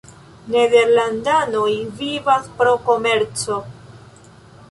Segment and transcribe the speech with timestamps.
[0.53, 1.67] Nederlandanoj
[1.99, 3.59] vivas pro komerco.